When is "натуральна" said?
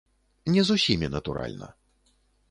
1.15-1.69